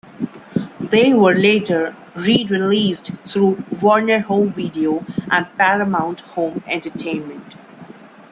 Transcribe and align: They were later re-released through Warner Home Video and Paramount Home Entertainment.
They 0.79 1.13
were 1.13 1.35
later 1.35 1.95
re-released 2.15 3.11
through 3.27 3.63
Warner 3.83 4.21
Home 4.21 4.51
Video 4.51 5.05
and 5.29 5.45
Paramount 5.55 6.21
Home 6.21 6.63
Entertainment. 6.65 7.55